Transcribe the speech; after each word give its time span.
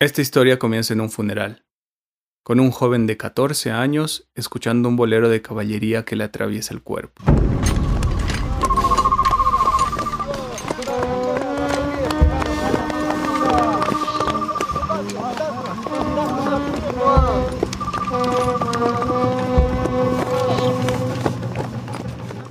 Esta 0.00 0.20
historia 0.20 0.58
comienza 0.58 0.92
en 0.92 1.00
un 1.00 1.08
funeral, 1.08 1.64
con 2.42 2.58
un 2.58 2.72
joven 2.72 3.06
de 3.06 3.16
14 3.16 3.70
años 3.70 4.28
escuchando 4.34 4.88
un 4.88 4.96
bolero 4.96 5.28
de 5.28 5.40
caballería 5.40 6.04
que 6.04 6.16
le 6.16 6.24
atraviesa 6.24 6.74
el 6.74 6.82
cuerpo. 6.82 7.22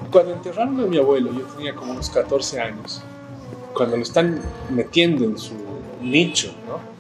Cuando 0.10 0.34
enterraron 0.34 0.80
a 0.80 0.86
mi 0.86 0.98
abuelo, 0.98 1.34
yo 1.34 1.41
tenía 1.48 1.75
como 1.75 1.91
unos 1.91 2.10
14 2.10 2.62
años. 2.62 3.04
Cuando 3.73 3.98
lo 3.98 4.04
están 4.04 4.41
metiendo 4.70 5.25
en 5.25 5.38
su 5.38 5.55
nicho, 6.02 6.55
¿no? 6.66 6.93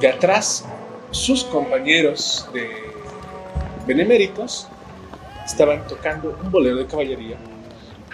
De 0.00 0.08
atrás, 0.08 0.64
sus 1.10 1.44
compañeros 1.44 2.48
de 2.52 2.68
beneméritos 3.86 4.68
estaban 5.44 5.86
tocando 5.86 6.38
un 6.42 6.50
bolero 6.50 6.76
de 6.76 6.86
caballería, 6.86 7.36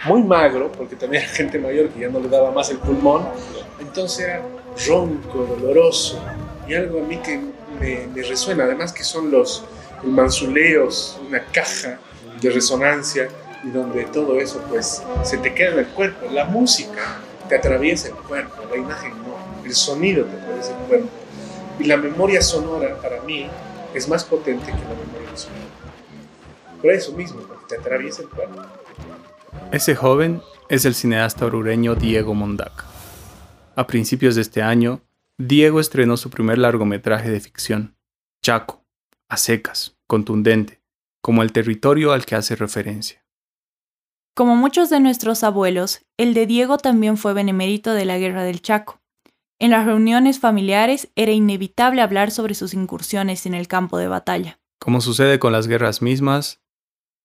muy 0.05 0.23
magro, 0.23 0.71
porque 0.71 0.95
también 0.95 1.23
era 1.23 1.31
gente 1.31 1.59
mayor 1.59 1.89
que 1.89 2.01
ya 2.01 2.09
no 2.09 2.19
le 2.19 2.29
daba 2.29 2.51
más 2.51 2.69
el 2.69 2.77
pulmón, 2.77 3.27
entonces 3.79 4.25
era 4.25 4.41
ronco, 4.87 5.45
doloroso, 5.45 6.19
y 6.67 6.73
algo 6.73 6.99
a 6.99 7.03
mí 7.03 7.17
que 7.17 7.39
me, 7.79 8.07
me 8.07 8.21
resuena, 8.23 8.63
además 8.63 8.93
que 8.93 9.03
son 9.03 9.31
los 9.31 9.63
manzuleos, 10.03 11.19
una 11.27 11.43
caja 11.45 11.99
de 12.41 12.49
resonancia 12.49 13.29
y 13.63 13.69
donde 13.69 14.05
todo 14.05 14.39
eso 14.39 14.61
pues 14.69 15.01
se 15.23 15.37
te 15.37 15.53
queda 15.53 15.71
en 15.71 15.79
el 15.79 15.87
cuerpo. 15.87 16.27
La 16.31 16.45
música 16.45 17.19
te 17.47 17.55
atraviesa 17.55 18.09
el 18.09 18.15
cuerpo, 18.15 18.63
la 18.69 18.77
imagen 18.77 19.11
no, 19.11 19.65
el 19.65 19.73
sonido 19.73 20.25
te 20.25 20.35
atraviesa 20.37 20.71
el 20.71 20.87
cuerpo. 20.87 21.22
Y 21.79 21.85
la 21.85 21.97
memoria 21.97 22.41
sonora 22.41 22.97
para 23.01 23.21
mí 23.23 23.47
es 23.93 24.07
más 24.07 24.23
potente 24.23 24.65
que 24.65 24.71
la 24.71 24.89
memoria 24.89 25.31
visual. 25.31 25.55
Por 26.81 26.91
eso 26.91 27.13
mismo, 27.13 27.41
porque 27.41 27.65
te 27.67 27.77
atraviesa 27.77 28.23
el 28.23 28.29
cuerpo. 28.29 28.61
Ese 29.71 29.95
joven 29.95 30.41
es 30.69 30.85
el 30.85 30.95
cineasta 30.95 31.45
orureño 31.45 31.95
Diego 31.95 32.33
Mondaca. 32.33 32.85
A 33.75 33.87
principios 33.87 34.35
de 34.35 34.41
este 34.41 34.61
año, 34.61 35.01
Diego 35.37 35.79
estrenó 35.79 36.17
su 36.17 36.29
primer 36.29 36.59
largometraje 36.59 37.31
de 37.31 37.39
ficción, 37.39 37.95
Chaco, 38.43 38.85
a 39.29 39.37
secas, 39.37 39.97
contundente, 40.05 40.83
como 41.21 41.41
el 41.41 41.51
territorio 41.51 42.11
al 42.11 42.25
que 42.25 42.35
hace 42.35 42.55
referencia. 42.55 43.25
Como 44.35 44.55
muchos 44.55 44.89
de 44.89 44.99
nuestros 44.99 45.43
abuelos, 45.43 46.05
el 46.17 46.33
de 46.33 46.45
Diego 46.45 46.77
también 46.77 47.17
fue 47.17 47.33
benemérito 47.33 47.93
de 47.93 48.05
la 48.05 48.17
Guerra 48.17 48.43
del 48.43 48.61
Chaco. 48.61 48.99
En 49.63 49.69
las 49.69 49.85
reuniones 49.85 50.39
familiares 50.39 51.07
era 51.15 51.31
inevitable 51.31 52.01
hablar 52.01 52.31
sobre 52.31 52.53
sus 52.53 52.73
incursiones 52.73 53.45
en 53.45 53.53
el 53.53 53.69
campo 53.69 53.97
de 53.97 54.09
batalla. 54.09 54.59
Como 54.77 54.99
sucede 54.99 55.39
con 55.39 55.53
las 55.53 55.69
guerras 55.69 56.01
mismas, 56.01 56.61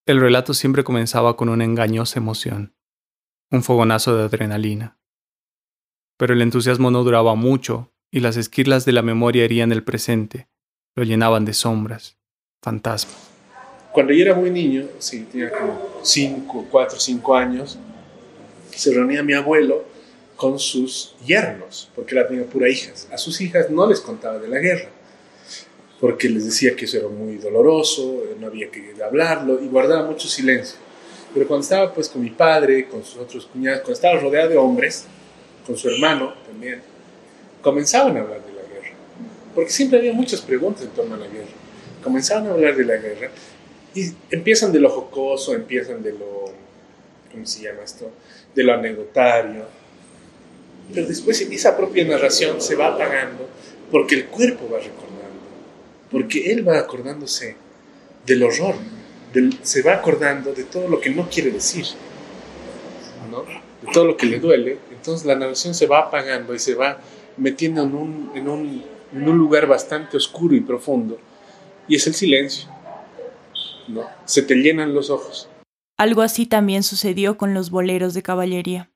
el 0.06 0.20
relato 0.20 0.54
siempre 0.54 0.84
comenzaba 0.84 1.36
con 1.36 1.48
una 1.48 1.64
engañosa 1.64 2.20
emoción, 2.20 2.76
un 3.50 3.64
fogonazo 3.64 4.16
de 4.16 4.22
adrenalina. 4.22 5.00
Pero 6.16 6.32
el 6.32 6.40
entusiasmo 6.40 6.92
no 6.92 7.02
duraba 7.02 7.34
mucho 7.34 7.92
y 8.08 8.20
las 8.20 8.36
esquirlas 8.36 8.84
de 8.84 8.92
la 8.92 9.02
memoria 9.02 9.44
herían 9.44 9.72
el 9.72 9.82
presente, 9.82 10.46
lo 10.94 11.02
llenaban 11.02 11.44
de 11.44 11.54
sombras, 11.54 12.18
fantasmas. 12.62 13.32
Cuando 13.90 14.12
yo 14.12 14.22
era 14.22 14.36
muy 14.36 14.50
niño, 14.50 14.84
sí, 15.00 15.24
tenía 15.24 15.50
como 15.50 15.76
5, 16.04 16.68
4, 16.70 17.00
5 17.00 17.36
años, 17.36 17.80
se 18.70 18.94
reunía 18.94 19.24
mi 19.24 19.32
abuelo 19.32 19.97
con 20.38 20.60
sus 20.60 21.16
yernos, 21.26 21.90
porque 21.96 22.16
él 22.16 22.24
tenía 22.28 22.44
pura 22.44 22.68
hijas. 22.68 23.08
A 23.10 23.18
sus 23.18 23.40
hijas 23.40 23.70
no 23.70 23.88
les 23.88 24.00
contaba 24.00 24.38
de 24.38 24.46
la 24.46 24.60
guerra, 24.60 24.88
porque 26.00 26.28
les 26.28 26.44
decía 26.44 26.76
que 26.76 26.84
eso 26.84 26.96
era 26.96 27.08
muy 27.08 27.38
doloroso, 27.38 28.22
no 28.38 28.46
había 28.46 28.70
que 28.70 28.94
hablarlo, 29.04 29.60
y 29.60 29.66
guardaba 29.66 30.06
mucho 30.06 30.28
silencio. 30.28 30.78
Pero 31.34 31.48
cuando 31.48 31.64
estaba 31.64 31.92
pues 31.92 32.08
con 32.08 32.22
mi 32.22 32.30
padre, 32.30 32.86
con 32.86 33.04
sus 33.04 33.16
otros 33.16 33.46
cuñados, 33.46 33.80
cuando 33.80 33.94
estaba 33.94 34.20
rodeado 34.20 34.48
de 34.48 34.56
hombres, 34.56 35.06
con 35.66 35.76
su 35.76 35.88
hermano 35.88 36.34
también, 36.46 36.82
comenzaban 37.60 38.16
a 38.16 38.20
hablar 38.20 38.40
de 38.40 38.52
la 38.52 38.62
guerra, 38.62 38.94
porque 39.56 39.70
siempre 39.70 39.98
había 39.98 40.12
muchas 40.12 40.40
preguntas 40.40 40.84
en 40.84 40.90
torno 40.90 41.16
a 41.16 41.18
la 41.18 41.26
guerra. 41.26 41.50
Comenzaban 42.04 42.46
a 42.46 42.52
hablar 42.52 42.76
de 42.76 42.84
la 42.84 42.96
guerra 42.96 43.30
y 43.92 44.12
empiezan 44.30 44.70
de 44.70 44.78
lo 44.78 44.88
jocoso, 44.88 45.52
empiezan 45.52 46.00
de 46.00 46.12
lo, 46.12 46.44
¿cómo 47.32 47.44
se 47.44 47.62
llama 47.62 47.82
esto? 47.84 48.08
De 48.54 48.62
lo 48.62 48.72
anecdotario. 48.72 49.87
Pero 50.92 51.06
después 51.06 51.40
esa 51.40 51.76
propia 51.76 52.04
narración 52.04 52.60
se 52.60 52.74
va 52.74 52.88
apagando 52.88 53.48
porque 53.90 54.14
el 54.14 54.26
cuerpo 54.26 54.68
va 54.72 54.78
recordando, 54.78 55.40
porque 56.10 56.52
él 56.52 56.66
va 56.66 56.78
acordándose 56.78 57.56
del 58.26 58.42
horror, 58.42 58.74
se 59.62 59.82
va 59.82 59.94
acordando 59.94 60.52
de 60.52 60.64
todo 60.64 60.88
lo 60.88 61.00
que 61.00 61.10
no 61.10 61.28
quiere 61.28 61.50
decir, 61.50 61.86
¿no? 63.30 63.42
de 63.42 63.92
todo 63.92 64.06
lo 64.06 64.16
que 64.16 64.26
le 64.26 64.40
duele. 64.40 64.78
Entonces 64.90 65.26
la 65.26 65.34
narración 65.34 65.74
se 65.74 65.86
va 65.86 66.00
apagando 66.00 66.54
y 66.54 66.58
se 66.58 66.74
va 66.74 67.00
metiendo 67.36 67.82
en 67.82 67.94
un, 67.94 68.32
en 68.34 68.48
un, 68.48 68.84
en 69.12 69.28
un 69.28 69.38
lugar 69.38 69.66
bastante 69.66 70.16
oscuro 70.16 70.54
y 70.54 70.60
profundo. 70.60 71.18
Y 71.86 71.96
es 71.96 72.06
el 72.06 72.14
silencio 72.14 72.68
se 74.24 74.42
te 74.42 74.54
llenan 74.56 74.94
los 74.94 75.10
ojos. 75.10 75.48
Algo 75.96 76.22
así 76.22 76.46
también 76.46 76.82
sucedió 76.82 77.36
con 77.36 77.54
los 77.54 77.70
boleros 77.70 78.14
de 78.14 78.22
caballería. 78.22 78.90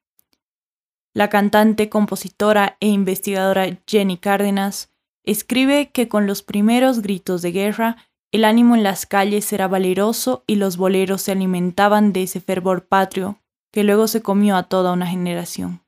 La 1.15 1.29
cantante, 1.29 1.91
compositora 1.91 2.77
e 2.81 2.89
investigadora 2.89 3.79
Jenny 3.87 4.17
Cárdenas 4.17 4.89
escribe 5.25 5.91
que 5.91 6.09
con 6.09 6.27
los 6.27 6.43
primeros 6.43 7.03
gritos 7.03 7.43
de 7.43 7.53
guerra, 7.53 7.97
el 8.33 8.45
ánimo 8.45 8.75
en 8.75 8.83
las 8.83 9.05
calles 9.05 9.53
era 9.53 9.69
valeroso 9.69 10.43
y 10.47 10.57
los 10.57 10.79
boleros 10.79 11.21
se 11.21 11.33
alimentaban 11.33 12.15
de 12.15 12.23
ese 12.23 12.41
fervor 12.41 12.87
patrio 12.87 13.39
que 13.71 13.85
luego 13.85 14.09
se 14.09 14.23
comió 14.23 14.57
a 14.57 14.65
toda 14.65 14.93
una 14.93 15.07
generación. 15.07 15.83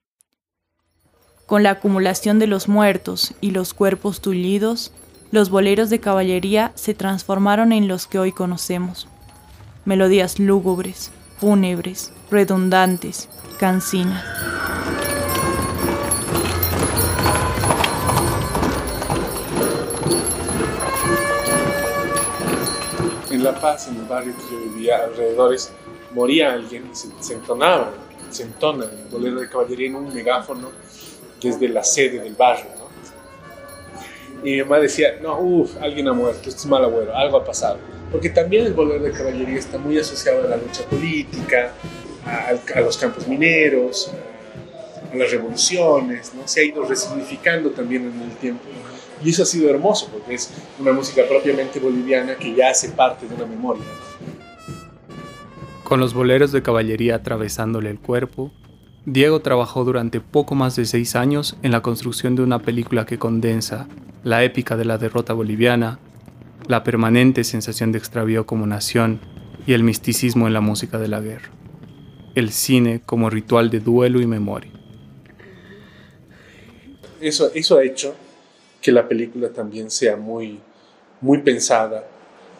Con 1.46 1.62
la 1.62 1.70
acumulación 1.70 2.38
de 2.38 2.46
los 2.46 2.68
muertos 2.68 3.34
y 3.40 3.50
los 3.50 3.72
cuerpos 3.72 4.20
tullidos, 4.20 4.92
los 5.30 5.50
boleros 5.50 5.90
de 5.90 6.00
caballería 6.00 6.72
se 6.74 6.94
transformaron 6.94 7.72
en 7.72 7.88
los 7.88 8.06
que 8.06 8.18
hoy 8.18 8.32
conocemos. 8.32 9.08
Melodías 9.84 10.38
lúgubres, 10.38 11.12
fúnebres, 11.38 12.12
redundantes, 12.30 13.28
cansinas. 13.58 14.24
En 23.34 23.42
La 23.42 23.52
Paz, 23.52 23.88
en 23.88 23.96
el 23.96 24.04
barrio 24.04 24.32
que 24.36 24.42
yo 24.54 24.60
vivía, 24.60 25.02
alrededores, 25.02 25.72
moría 26.12 26.52
alguien 26.52 26.88
y 26.92 26.94
se, 26.94 27.34
entonaba, 27.34 27.92
se 28.30 28.44
entona 28.44 28.84
el 28.84 29.10
bolero 29.10 29.40
de 29.40 29.48
caballería 29.48 29.88
en 29.88 29.96
un 29.96 30.14
megáfono 30.14 30.70
desde 31.42 31.68
la 31.68 31.82
sede 31.82 32.20
del 32.20 32.34
barrio. 32.34 32.70
Y 34.44 34.52
mi 34.52 34.62
mamá 34.62 34.78
decía, 34.78 35.18
no, 35.20 35.40
uff, 35.40 35.76
alguien 35.82 36.06
ha 36.06 36.12
muerto, 36.12 36.48
esto 36.48 36.60
es 36.60 36.66
mal 36.66 36.84
abuelo, 36.84 37.12
algo 37.16 37.38
ha 37.38 37.44
pasado. 37.44 37.78
Porque 38.12 38.30
también 38.30 38.66
el 38.66 38.72
volver 38.72 39.02
de 39.02 39.10
caballería 39.10 39.58
está 39.58 39.78
muy 39.78 39.98
asociado 39.98 40.44
a 40.44 40.50
la 40.50 40.56
lucha 40.56 40.84
política, 40.84 41.72
a, 42.24 42.80
los 42.82 42.96
campos 42.96 43.26
mineros, 43.26 44.12
a, 45.12 45.16
las 45.16 45.32
revoluciones, 45.32 46.32
¿no? 46.34 46.46
Se 46.46 46.60
ha 46.60 46.62
ido 46.62 46.84
resignificando 46.84 47.70
también 47.70 48.02
en 48.02 48.30
el 48.30 48.36
tiempo. 48.36 48.62
Y 49.22 49.30
eso 49.30 49.42
ha 49.42 49.46
sido 49.46 49.70
hermoso, 49.70 50.08
porque 50.12 50.34
es 50.34 50.50
una 50.78 50.92
música 50.92 51.22
propiamente 51.28 51.78
boliviana 51.78 52.36
que 52.36 52.54
ya 52.54 52.70
hace 52.70 52.90
parte 52.90 53.26
de 53.26 53.34
una 53.34 53.46
memoria. 53.46 53.84
Con 55.84 56.00
los 56.00 56.14
boleros 56.14 56.50
de 56.52 56.62
caballería 56.62 57.16
atravesándole 57.16 57.90
el 57.90 57.98
cuerpo, 57.98 58.52
Diego 59.06 59.40
trabajó 59.40 59.84
durante 59.84 60.20
poco 60.20 60.54
más 60.54 60.76
de 60.76 60.86
seis 60.86 61.14
años 61.14 61.56
en 61.62 61.72
la 61.72 61.82
construcción 61.82 62.36
de 62.36 62.42
una 62.42 62.60
película 62.60 63.04
que 63.04 63.18
condensa 63.18 63.86
la 64.22 64.42
épica 64.44 64.78
de 64.78 64.86
la 64.86 64.96
derrota 64.96 65.34
boliviana, 65.34 65.98
la 66.66 66.82
permanente 66.82 67.44
sensación 67.44 67.92
de 67.92 67.98
extravío 67.98 68.46
como 68.46 68.66
nación 68.66 69.20
y 69.66 69.74
el 69.74 69.82
misticismo 69.82 70.46
en 70.46 70.54
la 70.54 70.62
música 70.62 70.98
de 70.98 71.08
la 71.08 71.20
guerra. 71.20 71.50
El 72.34 72.50
cine 72.50 73.02
como 73.04 73.28
ritual 73.28 73.68
de 73.68 73.80
duelo 73.80 74.22
y 74.22 74.26
memoria. 74.26 74.72
Eso, 77.20 77.50
eso 77.54 77.76
ha 77.76 77.84
hecho 77.84 78.14
que 78.84 78.92
la 78.92 79.08
película 79.08 79.48
también 79.48 79.90
sea 79.90 80.14
muy, 80.14 80.60
muy 81.22 81.38
pensada, 81.38 82.06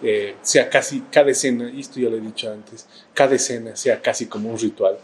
eh, 0.03 0.37
sea 0.41 0.71
casi 0.71 1.01
cada 1.13 1.31
escena, 1.31 1.71
y 1.71 1.81
esto 1.81 2.01
ya 2.01 2.09
lo 2.09 2.17
he 2.17 2.21
dicho 2.21 2.51
antes, 2.51 2.87
cada 3.13 3.35
escena 3.35 3.77
sea 3.77 4.01
casi 4.01 4.25
como 4.25 4.49
un 4.51 4.59
ritual 4.59 4.97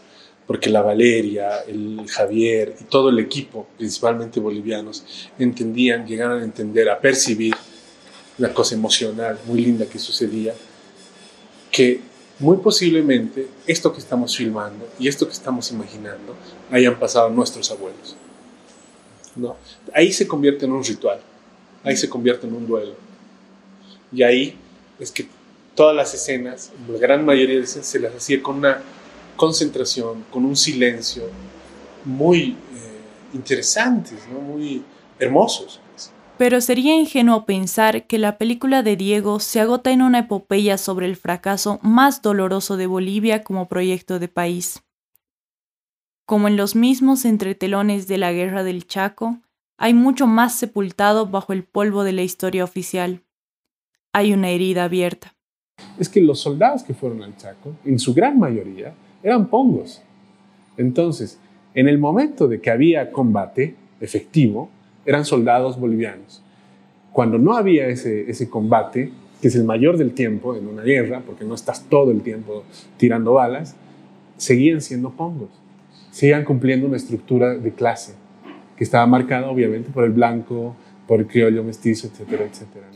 porque 0.47 0.71
la 0.71 0.81
Valeria, 0.81 1.59
el 1.67 2.09
Javier 2.09 2.75
y 2.81 2.85
todo 2.85 3.09
el 3.09 3.19
equipo, 3.19 3.67
principalmente 3.77 4.39
bolivianos, 4.39 5.29
entendían, 5.37 6.07
llegaron 6.07 6.41
a 6.41 6.43
entender, 6.43 6.89
a 6.89 6.99
percibir 6.99 7.53
una 8.37 8.51
cosa 8.51 8.73
emocional 8.75 9.39
muy 9.45 9.61
linda 9.61 9.85
que 9.85 9.99
sucedía, 9.99 10.53
que 11.71 12.01
muy 12.39 12.57
posiblemente 12.57 13.47
esto 13.67 13.93
que 13.93 13.99
estamos 13.99 14.35
filmando 14.35 14.89
y 14.99 15.07
esto 15.07 15.27
que 15.27 15.33
estamos 15.33 15.71
imaginando 15.71 16.35
hayan 16.71 16.99
pasado 16.99 17.29
nuestros 17.29 17.69
abuelos. 17.69 18.17
¿No? 19.35 19.55
Ahí 19.93 20.11
se 20.11 20.27
convierte 20.27 20.65
en 20.65 20.71
un 20.71 20.83
ritual, 20.83 21.19
ahí 21.83 21.95
se 21.95 22.09
convierte 22.09 22.47
en 22.47 22.53
un 22.53 22.67
duelo. 22.67 22.95
Y 24.11 24.23
ahí 24.23 24.57
es 24.99 25.11
que 25.11 25.27
todas 25.75 25.95
las 25.95 26.13
escenas, 26.13 26.71
la 26.89 26.97
gran 26.97 27.25
mayoría 27.25 27.57
de 27.57 27.63
escenas, 27.63 27.87
se 27.87 27.99
las 27.99 28.15
hacía 28.15 28.41
con 28.41 28.57
una 28.57 28.81
concentración, 29.35 30.25
con 30.29 30.45
un 30.45 30.55
silencio 30.55 31.23
muy 32.05 32.51
eh, 32.51 32.55
interesantes, 33.33 34.19
muy 34.27 34.83
hermosos. 35.19 35.79
Pero 36.37 36.59
sería 36.59 36.95
ingenuo 36.95 37.45
pensar 37.45 38.07
que 38.07 38.17
la 38.17 38.39
película 38.39 38.81
de 38.81 38.95
Diego 38.95 39.39
se 39.39 39.59
agota 39.59 39.91
en 39.91 40.01
una 40.01 40.19
epopeya 40.19 40.79
sobre 40.79 41.05
el 41.05 41.15
fracaso 41.15 41.79
más 41.83 42.23
doloroso 42.23 42.77
de 42.77 42.87
Bolivia 42.87 43.43
como 43.43 43.67
proyecto 43.67 44.17
de 44.17 44.27
país. 44.27 44.81
Como 46.31 46.47
en 46.47 46.55
los 46.55 46.77
mismos 46.77 47.25
entretelones 47.25 48.07
de 48.07 48.17
la 48.17 48.31
Guerra 48.31 48.63
del 48.63 48.87
Chaco, 48.87 49.39
hay 49.77 49.93
mucho 49.93 50.27
más 50.27 50.55
sepultado 50.55 51.27
bajo 51.27 51.51
el 51.51 51.65
polvo 51.65 52.05
de 52.05 52.13
la 52.13 52.21
historia 52.21 52.63
oficial. 52.63 53.19
Hay 54.13 54.31
una 54.31 54.47
herida 54.47 54.85
abierta. 54.85 55.35
Es 55.99 56.07
que 56.07 56.21
los 56.21 56.39
soldados 56.39 56.83
que 56.83 56.93
fueron 56.93 57.21
al 57.21 57.35
Chaco, 57.35 57.75
en 57.83 57.99
su 57.99 58.13
gran 58.13 58.39
mayoría, 58.39 58.93
eran 59.21 59.49
pongos. 59.49 60.03
Entonces, 60.77 61.37
en 61.73 61.89
el 61.89 61.97
momento 61.97 62.47
de 62.47 62.61
que 62.61 62.69
había 62.69 63.11
combate 63.11 63.75
efectivo, 63.99 64.69
eran 65.05 65.25
soldados 65.25 65.77
bolivianos. 65.77 66.41
Cuando 67.11 67.39
no 67.39 67.57
había 67.57 67.87
ese, 67.87 68.31
ese 68.31 68.49
combate, 68.49 69.11
que 69.41 69.49
es 69.49 69.55
el 69.55 69.65
mayor 69.65 69.97
del 69.97 70.13
tiempo 70.13 70.55
en 70.55 70.65
una 70.65 70.83
guerra, 70.83 71.23
porque 71.25 71.43
no 71.43 71.55
estás 71.55 71.89
todo 71.89 72.09
el 72.09 72.21
tiempo 72.21 72.63
tirando 72.95 73.33
balas, 73.33 73.75
seguían 74.37 74.79
siendo 74.79 75.11
pongos, 75.11 75.60
seguían 76.11 76.43
cumpliendo 76.43 76.87
una 76.87 76.97
estructura 76.97 77.55
de 77.55 77.73
clase 77.73 78.15
que 78.77 78.83
estaba 78.83 79.05
marcada 79.07 79.47
obviamente 79.47 79.89
por 79.89 80.03
el 80.03 80.11
blanco, 80.11 80.75
por 81.07 81.19
el 81.19 81.27
criollo 81.27 81.63
mestizo, 81.63 82.07
etcétera, 82.07 82.45
etcétera. 82.45 82.87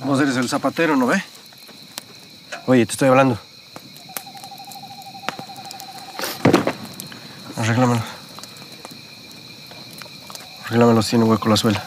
¿no? 0.00 0.06
Vos 0.06 0.20
eres 0.20 0.36
el 0.36 0.48
zapatero, 0.48 0.96
¿no 0.96 1.06
ve? 1.06 1.22
Oye, 2.66 2.86
te 2.86 2.92
estoy 2.92 3.08
hablando. 3.08 3.38
Arréglamelo. 7.56 8.02
Arréglamelo, 10.66 11.02
tiene 11.02 11.24
hueco 11.24 11.48
la 11.48 11.56
suela. 11.56 11.84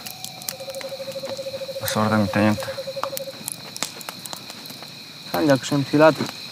Las 1.81 1.97
órdenes, 1.97 2.31
teniente. 2.31 2.63
Shim 5.63 5.83
tilati. 5.83 6.23
Nana 6.23 6.42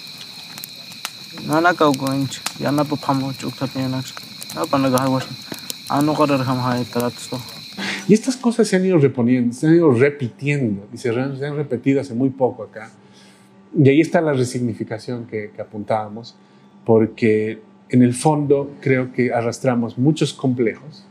Y 8.08 8.14
estas 8.14 8.36
cosas 8.38 8.68
se 8.68 8.76
han 8.76 8.86
ido 8.86 8.98
reponiendo, 8.98 9.54
se 9.54 9.68
han 9.68 9.76
ido 9.76 9.92
repitiendo 9.92 10.88
y 10.94 10.98
se, 10.98 11.10
han, 11.10 11.38
se 11.38 11.46
han 11.46 11.56
repetido 11.56 12.02
hace 12.02 12.14
muy 12.14 12.30
poco 12.30 12.64
acá. 12.64 12.92
Y 13.78 13.88
ahí 13.88 14.02
está 14.02 14.22
la 14.22 14.34
resignificación 14.34 15.26
que, 15.26 15.52
que 15.56 15.62
apuntábamos, 15.62 16.36
porque 16.86 17.62
en 17.90 18.04
el 18.04 18.14
fondo 18.14 18.72
creo 18.82 19.14
que 19.14 19.34
arrastramos 19.34 19.98
muchos 19.98 20.34
complejos 20.34 21.06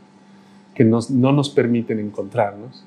que 0.75 0.83
nos, 0.83 1.09
no 1.09 1.31
nos 1.31 1.49
permiten 1.49 1.99
encontrarnos 1.99 2.83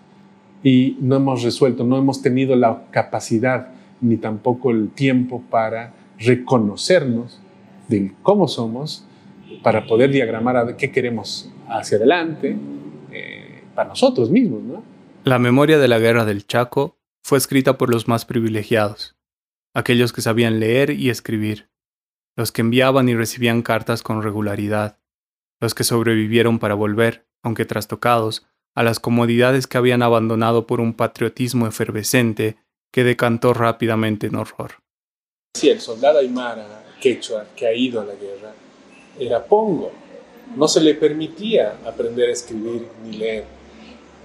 y 0.62 0.96
no 1.00 1.16
hemos 1.16 1.42
resuelto, 1.42 1.84
no 1.84 1.98
hemos 1.98 2.22
tenido 2.22 2.56
la 2.56 2.84
capacidad 2.90 3.68
ni 4.00 4.16
tampoco 4.16 4.70
el 4.70 4.88
tiempo 4.90 5.42
para 5.50 5.92
reconocernos 6.18 7.40
de 7.88 8.14
cómo 8.22 8.48
somos, 8.48 9.06
para 9.62 9.86
poder 9.86 10.10
diagramar 10.10 10.56
a 10.56 10.76
qué 10.76 10.92
queremos 10.92 11.50
hacia 11.68 11.96
adelante, 11.96 12.56
eh, 13.10 13.62
para 13.74 13.88
nosotros 13.88 14.30
mismos. 14.30 14.62
¿no? 14.62 14.82
La 15.24 15.38
memoria 15.38 15.78
de 15.78 15.88
la 15.88 15.98
guerra 15.98 16.24
del 16.24 16.46
Chaco 16.46 16.98
fue 17.22 17.38
escrita 17.38 17.78
por 17.78 17.90
los 17.90 18.06
más 18.06 18.26
privilegiados, 18.26 19.16
aquellos 19.74 20.12
que 20.12 20.20
sabían 20.20 20.60
leer 20.60 20.90
y 20.90 21.08
escribir, 21.08 21.70
los 22.36 22.52
que 22.52 22.60
enviaban 22.60 23.08
y 23.08 23.14
recibían 23.14 23.62
cartas 23.62 24.02
con 24.02 24.22
regularidad, 24.22 24.98
los 25.60 25.74
que 25.74 25.84
sobrevivieron 25.84 26.58
para 26.58 26.74
volver, 26.74 27.26
aunque 27.42 27.64
trastocados, 27.64 28.46
a 28.74 28.82
las 28.82 29.00
comodidades 29.00 29.66
que 29.66 29.78
habían 29.78 30.02
abandonado 30.02 30.66
por 30.66 30.80
un 30.80 30.94
patriotismo 30.94 31.66
efervescente 31.66 32.56
que 32.92 33.04
decantó 33.04 33.54
rápidamente 33.54 34.26
en 34.26 34.34
horror. 34.34 34.83
Sí, 35.56 35.70
el 35.70 35.80
soldado 35.80 36.18
aymara 36.18 36.84
quechua 37.00 37.46
que 37.54 37.64
ha 37.64 37.72
ido 37.72 38.00
a 38.00 38.04
la 38.04 38.14
guerra 38.16 38.52
era 39.20 39.44
pongo. 39.44 39.92
No 40.56 40.66
se 40.66 40.80
le 40.80 40.94
permitía 40.94 41.78
aprender 41.86 42.28
a 42.28 42.32
escribir 42.32 42.88
ni 43.04 43.16
leer. 43.16 43.44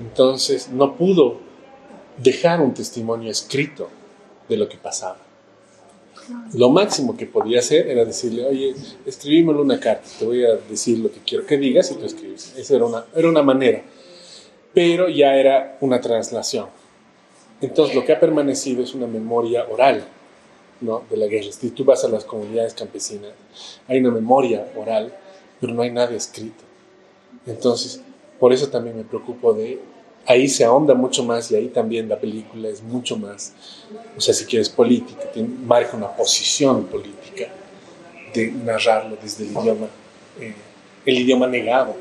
Entonces 0.02 0.70
no 0.70 0.96
pudo 0.96 1.38
dejar 2.18 2.62
un 2.62 2.74
testimonio 2.74 3.30
escrito 3.30 3.90
de 4.50 4.58
lo 4.58 4.68
que 4.68 4.78
pasaba. 4.78 5.20
Lo 6.56 6.72
máximo 6.72 7.16
que 7.16 7.28
podía 7.28 7.60
hacer 7.60 7.88
era 7.88 8.06
decirle, 8.06 8.48
oye, 8.48 8.76
escribímelo 9.06 9.62
una 9.62 9.80
carta, 9.80 10.10
te 10.18 10.26
voy 10.26 10.44
a 10.44 10.56
decir 10.56 10.98
lo 10.98 11.12
que 11.12 11.20
quiero 11.20 11.46
que 11.46 11.60
digas 11.60 11.92
y 11.92 11.96
tú 11.96 12.06
escribes. 12.06 12.56
Esa 12.58 12.76
era 12.76 12.86
una, 12.86 13.06
era 13.16 13.30
una 13.30 13.44
manera. 13.44 13.84
Pero 14.74 15.08
ya 15.08 15.36
era 15.36 15.78
una 15.80 16.02
traslación. 16.02 16.66
Entonces 17.62 17.96
lo 17.96 18.04
que 18.04 18.14
ha 18.14 18.20
permanecido 18.20 18.81
es 18.81 18.96
una 18.96 19.06
memoria 19.06 19.68
oral 19.70 20.04
¿no? 20.81 21.04
de 21.10 21.18
la 21.18 21.28
guerra. 21.28 21.52
Si 21.52 21.70
tú 21.72 21.84
vas 21.84 22.04
a 22.04 22.10
las 22.10 22.26
comunidades 22.26 22.74
campesinas, 22.74 23.31
hay 23.88 24.00
una 24.00 24.12
memoria 24.12 24.68
oral, 24.76 25.14
pero 25.60 25.74
no 25.74 25.81
hay 25.81 25.92
nada 25.92 26.16
escrito. 26.16 26.64
Entonces, 27.46 28.02
por 28.40 28.54
eso 28.54 28.70
también 28.70 28.98
me 28.98 29.04
preocupo 29.04 29.54
de 29.54 29.80
ahí 30.26 30.48
se 30.48 30.64
ahonda 30.64 30.94
mucho 30.94 31.24
más 31.24 31.52
y 31.52 31.56
ahí 31.56 31.68
también 31.70 32.08
la 32.08 32.20
película 32.20 32.70
es 32.70 32.84
mucho 32.84 33.18
más, 33.18 33.54
o 34.16 34.22
sea, 34.22 34.34
si 34.34 34.46
quieres 34.46 34.70
política, 34.70 35.24
tiene, 35.34 35.50
marca 35.66 35.98
una 35.98 36.16
posición 36.16 36.86
política 36.86 37.48
de 38.34 38.52
narrarlo 38.52 39.18
desde 39.22 39.46
el 39.46 39.52
idioma, 39.52 39.88
eh, 40.40 40.54
el 41.06 41.18
idioma 41.18 41.48
negado. 41.48 41.96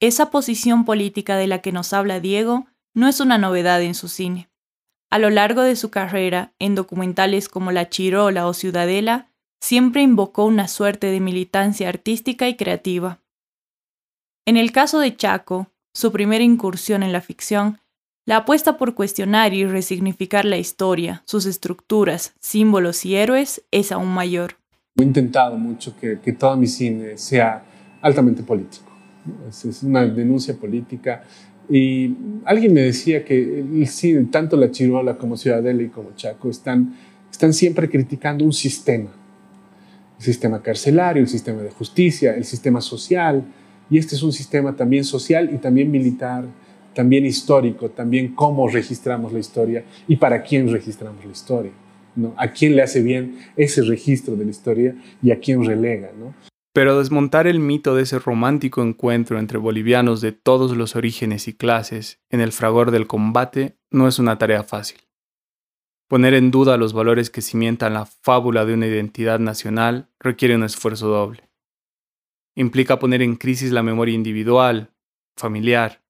Esa 0.00 0.30
posición 0.30 0.84
política 0.84 1.36
de 1.36 1.46
la 1.46 1.60
que 1.60 1.72
nos 1.72 1.92
habla 1.92 2.20
Diego 2.20 2.66
no 2.94 3.08
es 3.08 3.20
una 3.20 3.38
novedad 3.38 3.82
en 3.82 3.94
su 3.94 4.08
cine. 4.08 4.49
A 5.10 5.18
lo 5.18 5.28
largo 5.28 5.62
de 5.62 5.74
su 5.74 5.90
carrera, 5.90 6.52
en 6.60 6.76
documentales 6.76 7.48
como 7.48 7.72
La 7.72 7.88
Chirola 7.88 8.46
o 8.46 8.54
Ciudadela, 8.54 9.28
siempre 9.60 10.02
invocó 10.02 10.44
una 10.44 10.68
suerte 10.68 11.08
de 11.08 11.18
militancia 11.18 11.88
artística 11.88 12.48
y 12.48 12.56
creativa. 12.56 13.20
En 14.46 14.56
el 14.56 14.70
caso 14.70 15.00
de 15.00 15.16
Chaco, 15.16 15.66
su 15.92 16.12
primera 16.12 16.44
incursión 16.44 17.02
en 17.02 17.12
la 17.12 17.20
ficción, 17.20 17.80
la 18.24 18.38
apuesta 18.38 18.78
por 18.78 18.94
cuestionar 18.94 19.52
y 19.52 19.66
resignificar 19.66 20.44
la 20.44 20.58
historia, 20.58 21.22
sus 21.26 21.46
estructuras, 21.46 22.34
símbolos 22.38 23.04
y 23.04 23.16
héroes 23.16 23.64
es 23.72 23.90
aún 23.90 24.08
mayor. 24.08 24.56
He 24.96 25.02
intentado 25.02 25.56
mucho 25.56 25.96
que, 25.96 26.20
que 26.20 26.32
todo 26.32 26.56
mi 26.56 26.68
cine 26.68 27.18
sea 27.18 27.64
altamente 28.00 28.44
político. 28.44 28.90
Es, 29.48 29.64
es, 29.64 29.82
una 29.82 30.04
denuncia 30.06 30.54
política. 30.56 31.24
Y 31.70 32.16
alguien 32.44 32.74
me 32.74 32.80
decía 32.80 33.24
que 33.24 33.60
el 33.60 33.86
cine, 33.86 34.24
tanto 34.24 34.56
La 34.56 34.70
Chirola 34.72 35.16
como 35.16 35.36
Ciudadela 35.36 35.82
y 35.82 35.88
como 35.88 36.16
Chaco 36.16 36.50
están, 36.50 36.96
están 37.30 37.52
siempre 37.52 37.88
criticando 37.88 38.44
un 38.44 38.52
sistema. 38.52 39.10
El 40.18 40.24
sistema 40.24 40.60
carcelario, 40.60 41.22
el 41.22 41.28
sistema 41.28 41.62
de 41.62 41.70
justicia, 41.70 42.34
el 42.34 42.44
sistema 42.44 42.80
social, 42.80 43.44
y 43.88 43.98
este 43.98 44.16
es 44.16 44.22
un 44.22 44.32
sistema 44.32 44.74
también 44.74 45.04
social 45.04 45.50
y 45.52 45.58
también 45.58 45.90
militar, 45.90 46.44
también 46.94 47.24
histórico, 47.24 47.90
también 47.90 48.34
cómo 48.34 48.68
registramos 48.68 49.32
la 49.32 49.38
historia 49.38 49.84
y 50.08 50.16
para 50.16 50.42
quién 50.42 50.70
registramos 50.70 51.24
la 51.24 51.32
historia. 51.32 51.72
¿no? 52.16 52.34
A 52.36 52.48
quién 52.48 52.74
le 52.74 52.82
hace 52.82 53.00
bien 53.00 53.36
ese 53.56 53.82
registro 53.82 54.34
de 54.34 54.44
la 54.44 54.50
historia 54.50 54.94
y 55.22 55.30
a 55.30 55.38
quién 55.38 55.64
relega. 55.64 56.10
¿no? 56.18 56.34
Pero 56.72 56.98
desmontar 56.98 57.46
el 57.46 57.58
mito 57.58 57.94
de 57.94 58.02
ese 58.02 58.18
romántico 58.18 58.82
encuentro 58.82 59.38
entre 59.38 59.58
bolivianos 59.58 60.20
de 60.20 60.32
todos 60.32 60.76
los 60.76 60.96
orígenes 60.96 61.48
y 61.48 61.54
clases 61.54 62.20
en 62.30 62.40
el 62.40 62.52
fragor 62.52 62.90
del 62.90 63.06
combate 63.06 63.78
no 63.90 64.06
es 64.06 64.18
una 64.18 64.38
tarea 64.38 64.62
fácil. 64.62 65.00
Poner 66.08 66.34
en 66.34 66.50
duda 66.50 66.76
los 66.76 66.92
valores 66.92 67.30
que 67.30 67.42
cimientan 67.42 67.94
la 67.94 68.06
fábula 68.06 68.64
de 68.64 68.74
una 68.74 68.86
identidad 68.86 69.38
nacional 69.38 70.10
requiere 70.18 70.56
un 70.56 70.64
esfuerzo 70.64 71.08
doble 71.08 71.50
implica 72.54 72.98
poner 72.98 73.22
en 73.22 73.36
crisis 73.36 73.72
la 73.72 73.82
memoria 73.82 74.14
individual, 74.14 74.92
familiar, 75.36 76.04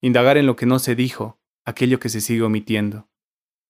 indagar 0.00 0.36
en 0.36 0.46
lo 0.46 0.56
que 0.56 0.66
no 0.66 0.78
se 0.78 0.94
dijo, 0.94 1.40
aquello 1.64 2.00
que 2.00 2.08
se 2.08 2.20
sigue 2.20 2.42
omitiendo, 2.42 3.08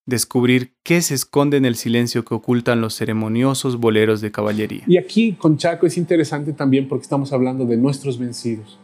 descubrir 0.06 0.74
qué 0.82 1.02
se 1.02 1.14
esconde 1.14 1.56
en 1.56 1.64
el 1.64 1.76
silencio 1.76 2.24
que 2.24 2.34
ocultan 2.34 2.80
los 2.80 2.94
ceremoniosos 2.94 3.78
boleros 3.78 4.20
de 4.20 4.32
caballería. 4.32 4.82
Y 4.86 4.96
aquí 4.96 5.32
con 5.32 5.56
Chaco 5.56 5.86
es 5.86 5.96
interesante 5.96 6.52
también 6.52 6.88
porque 6.88 7.02
estamos 7.02 7.32
hablando 7.32 7.64
de 7.66 7.76
nuestros 7.76 8.18
vencidos. 8.18 8.78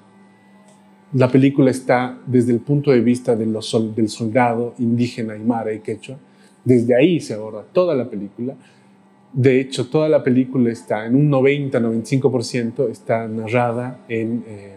La 1.12 1.30
película 1.30 1.70
está 1.70 2.18
desde 2.26 2.52
el 2.52 2.60
punto 2.60 2.90
de 2.90 3.00
vista 3.00 3.36
de 3.36 3.46
los 3.46 3.66
sol, 3.66 3.94
del 3.94 4.08
soldado 4.08 4.74
indígena 4.78 5.34
aymara 5.34 5.72
y 5.72 5.80
quechua. 5.80 6.18
Desde 6.64 6.96
ahí 6.96 7.20
se 7.20 7.34
aborda 7.34 7.62
toda 7.62 7.94
la 7.94 8.10
película 8.10 8.56
de 9.36 9.60
hecho, 9.60 9.88
toda 9.88 10.08
la 10.08 10.22
película 10.22 10.72
está 10.72 11.04
en 11.04 11.14
un 11.14 11.30
90-95% 11.30 12.88
está 12.90 13.28
narrada 13.28 14.00
en 14.08 14.42
eh, 14.46 14.76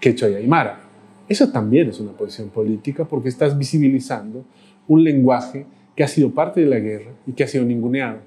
quechua 0.00 0.30
y 0.30 0.34
aymara. 0.34 0.80
Eso 1.28 1.50
también 1.50 1.90
es 1.90 2.00
una 2.00 2.12
posición 2.12 2.48
política 2.48 3.04
porque 3.04 3.28
estás 3.28 3.58
visibilizando 3.58 4.46
un 4.86 5.04
lenguaje 5.04 5.66
que 5.98 6.04
ha 6.04 6.08
sido 6.08 6.30
parte 6.30 6.60
de 6.60 6.66
la 6.66 6.78
guerra 6.78 7.10
y 7.26 7.32
que 7.32 7.42
ha 7.42 7.48
sido 7.48 7.64
ninguneado. 7.64 8.20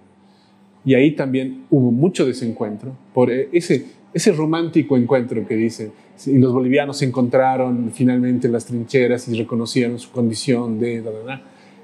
Y 0.83 0.93
ahí 0.93 1.11
también 1.11 1.67
hubo 1.69 1.89
mucho 1.89 2.25
desencuentro 2.25 2.91
por 3.13 3.31
eh, 3.31 3.47
ese, 3.53 3.85
ese 4.13 4.33
romántico 4.33 4.97
encuentro 4.97 5.47
que 5.47 5.55
dicen, 5.55 5.93
y 6.25 6.37
los 6.37 6.51
bolivianos 6.51 6.97
se 6.97 7.05
encontraron 7.05 7.89
finalmente 7.93 8.47
en 8.47 8.53
las 8.53 8.65
trincheras 8.65 9.25
y 9.29 9.37
reconocieron 9.37 9.99
su 9.99 10.11
condición 10.11 10.81
de... 10.81 11.01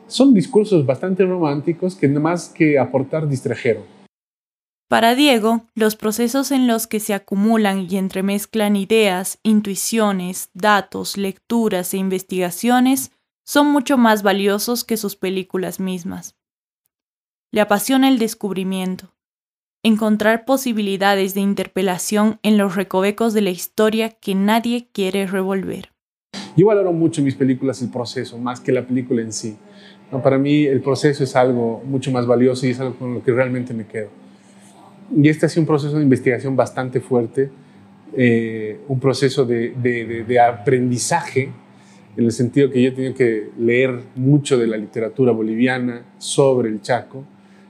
Son 0.08 0.34
discursos 0.34 0.86
bastante 0.86 1.24
románticos 1.24 1.96
que 1.96 2.10
nada 2.10 2.20
más 2.20 2.50
que 2.50 2.78
aportar 2.78 3.26
distrajeron. 3.26 3.84
Para 4.90 5.16
Diego, 5.16 5.62
los 5.74 5.96
procesos 5.96 6.52
en 6.52 6.68
los 6.68 6.86
que 6.88 7.00
se 7.00 7.14
acumulan 7.14 7.88
y 7.90 7.96
entremezclan 7.96 8.76
ideas, 8.76 9.40
intuiciones, 9.42 10.50
datos, 10.54 11.16
lecturas 11.16 11.94
e 11.94 11.98
investigaciones 11.98 13.12
son 13.48 13.72
mucho 13.72 13.98
más 13.98 14.24
valiosos 14.24 14.84
que 14.84 14.98
sus 14.98 15.16
películas 15.16 15.80
mismas. 15.80 16.36
Le 17.54 17.62
apasiona 17.62 18.10
el 18.10 18.20
descubrimiento, 18.20 19.14
encontrar 19.84 20.44
posibilidades 20.44 21.34
de 21.34 21.40
interpelación 21.40 22.40
en 22.44 22.58
los 22.58 22.76
recovecos 22.76 23.34
de 23.34 23.40
la 23.40 23.52
historia 23.52 24.10
que 24.10 24.36
nadie 24.36 24.90
quiere 24.92 25.28
revolver. 25.28 25.94
Yo 26.58 26.68
valoro 26.68 26.92
mucho 26.92 27.22
en 27.22 27.26
mis 27.26 27.36
películas 27.36 27.82
el 27.82 27.90
proceso, 27.90 28.38
más 28.38 28.60
que 28.60 28.74
la 28.74 28.86
película 28.86 29.22
en 29.22 29.32
sí. 29.32 29.56
No, 30.12 30.22
para 30.22 30.38
mí 30.38 30.66
el 30.66 30.82
proceso 30.82 31.24
es 31.24 31.34
algo 31.38 31.82
mucho 31.86 32.12
más 32.12 32.28
valioso 32.28 32.68
y 32.68 32.72
es 32.72 32.80
algo 32.82 32.96
con 32.96 33.14
lo 33.14 33.24
que 33.24 33.32
realmente 33.32 33.74
me 33.74 33.88
quedo. 33.88 34.10
Y 35.16 35.30
este 35.30 35.46
ha 35.46 35.50
sido 35.50 35.62
un 35.62 35.68
proceso 35.68 35.96
de 35.96 36.04
investigación 36.04 36.58
bastante 36.58 37.00
fuerte, 37.00 37.50
eh, 38.14 38.82
un 38.90 39.00
proceso 39.00 39.46
de, 39.46 40.40
aprendizaje, 40.42 41.50
en 42.18 42.26
el 42.26 42.32
sentido 42.32 42.72
que 42.72 42.82
yo 42.82 42.90
he 42.90 42.92
tenido 42.92 43.14
que 43.14 43.50
leer 43.60 44.00
mucho 44.16 44.58
de 44.58 44.66
la 44.66 44.76
literatura 44.76 45.32
boliviana 45.32 46.02
sobre 46.18 46.70
el 46.70 46.82
Chaco, 46.82 47.24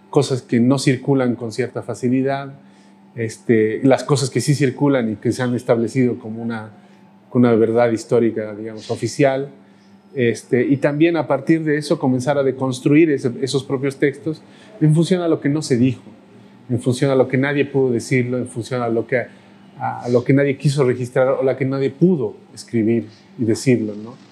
cosas 0.10 0.42
que 0.42 0.62
no 0.62 0.80
circulan 0.80 1.36
con 1.36 1.52
cierta 1.52 1.84
facilidad, 1.84 2.54
este, 3.16 3.82
las 3.84 4.06
cosas 4.06 4.30
que 4.30 4.40
sí 4.40 4.56
circulan 4.56 5.12
y 5.12 5.16
que 5.18 5.34
se 5.34 5.44
han 5.44 5.54
establecido 5.54 6.18
como 6.18 6.42
una, 6.42 6.72
una 7.34 7.54
verdad 7.56 7.92
histórica, 7.92 8.56
digamos, 8.56 8.90
oficial. 8.90 9.50
Este, 10.16 10.66
y 10.66 10.78
también 10.78 11.18
a 11.18 11.28
partir 11.28 11.64
de 11.64 11.78
eso 11.78 12.00
comenzar 12.00 12.38
a 12.38 12.44
deconstruir 12.44 13.12
esos 13.12 13.64
propios 13.64 13.98
textos 13.98 14.42
en 14.80 14.96
función 14.96 15.22
a 15.22 15.28
lo 15.28 15.42
que 15.42 15.50
no 15.50 15.62
se 15.62 15.78
dijo, 15.78 16.04
en 16.70 16.80
función 16.80 17.12
a 17.12 17.16
lo 17.16 17.28
que 17.28 17.38
nadie 17.38 17.66
pudo 17.66 17.92
decirlo, 17.92 18.38
en 18.38 18.48
función 18.48 18.82
a 18.82 18.88
lo 18.88 19.06
que, 19.06 19.24
a, 19.78 20.08
lo 20.10 20.24
que 20.24 20.34
nadie 20.34 20.58
quiso 20.58 20.86
registrar 20.86 21.28
o 21.28 21.44
la 21.44 21.58
que 21.58 21.66
nadie 21.66 21.90
pudo 21.90 22.38
escribir 22.54 23.08
y 23.38 23.44
decirlo. 23.44 23.94
¿no? 23.94 24.27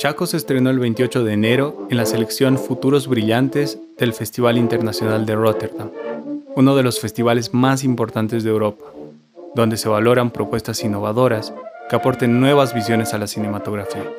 Chaco 0.00 0.24
se 0.24 0.38
estrenó 0.38 0.70
el 0.70 0.78
28 0.78 1.24
de 1.24 1.34
enero 1.34 1.86
en 1.90 1.98
la 1.98 2.06
selección 2.06 2.56
Futuros 2.56 3.06
Brillantes 3.06 3.78
del 3.98 4.14
Festival 4.14 4.56
Internacional 4.56 5.26
de 5.26 5.36
Rotterdam, 5.36 5.90
uno 6.56 6.74
de 6.74 6.82
los 6.82 7.00
festivales 7.00 7.52
más 7.52 7.84
importantes 7.84 8.42
de 8.42 8.48
Europa, 8.48 8.86
donde 9.54 9.76
se 9.76 9.90
valoran 9.90 10.30
propuestas 10.30 10.82
innovadoras 10.84 11.52
que 11.90 11.96
aporten 11.96 12.40
nuevas 12.40 12.72
visiones 12.72 13.12
a 13.12 13.18
la 13.18 13.26
cinematografía. 13.26 14.10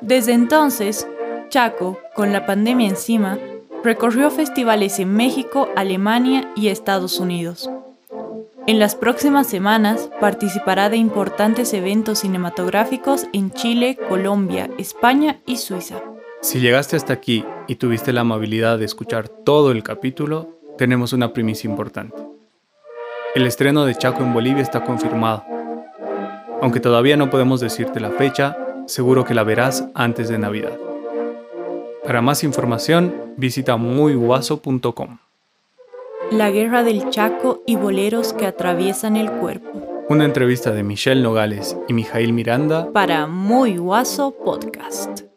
Desde 0.00 0.34
entonces, 0.34 1.08
Chaco, 1.48 1.98
con 2.14 2.32
la 2.32 2.46
pandemia 2.46 2.88
encima, 2.88 3.36
recorrió 3.82 4.30
festivales 4.30 5.00
en 5.00 5.16
México, 5.16 5.68
Alemania 5.74 6.48
y 6.54 6.68
Estados 6.68 7.18
Unidos. 7.18 7.68
En 8.66 8.78
las 8.78 8.94
próximas 8.94 9.46
semanas 9.46 10.08
participará 10.22 10.88
de 10.88 10.96
importantes 10.96 11.74
eventos 11.74 12.20
cinematográficos 12.20 13.26
en 13.34 13.50
Chile, 13.50 13.98
Colombia, 14.08 14.70
España 14.78 15.40
y 15.44 15.58
Suiza. 15.58 16.02
Si 16.40 16.60
llegaste 16.60 16.96
hasta 16.96 17.12
aquí 17.12 17.44
y 17.66 17.74
tuviste 17.74 18.14
la 18.14 18.22
amabilidad 18.22 18.78
de 18.78 18.86
escuchar 18.86 19.28
todo 19.28 19.70
el 19.70 19.82
capítulo, 19.82 20.58
tenemos 20.78 21.12
una 21.12 21.34
primicia 21.34 21.68
importante. 21.68 22.16
El 23.34 23.46
estreno 23.46 23.84
de 23.84 23.96
Chaco 23.96 24.22
en 24.22 24.32
Bolivia 24.32 24.62
está 24.62 24.82
confirmado. 24.82 25.44
Aunque 26.62 26.80
todavía 26.80 27.18
no 27.18 27.28
podemos 27.28 27.60
decirte 27.60 28.00
la 28.00 28.12
fecha, 28.12 28.56
seguro 28.86 29.26
que 29.26 29.34
la 29.34 29.44
verás 29.44 29.88
antes 29.94 30.30
de 30.30 30.38
Navidad. 30.38 30.78
Para 32.02 32.22
más 32.22 32.42
información, 32.42 33.14
visita 33.36 33.76
muyguaso.com. 33.76 35.18
La 36.34 36.50
guerra 36.50 36.82
del 36.82 37.10
Chaco 37.10 37.62
y 37.64 37.76
boleros 37.76 38.32
que 38.32 38.44
atraviesan 38.44 39.16
el 39.16 39.30
cuerpo. 39.30 40.04
Una 40.08 40.24
entrevista 40.24 40.72
de 40.72 40.82
Michelle 40.82 41.22
Nogales 41.22 41.76
y 41.86 41.92
Mijail 41.92 42.32
Miranda 42.32 42.90
para 42.92 43.28
Muy 43.28 43.76
Guaso 43.76 44.34
Podcast. 44.44 45.33